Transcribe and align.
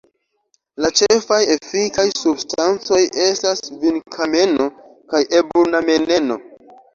La 0.83 0.89
ĉefaj 1.01 1.37
efikaj 1.55 2.05
substancoj 2.21 2.99
estas 3.27 3.61
vinkameno 3.85 4.67
kaj 5.13 5.23
eburnameneno. 5.43 6.41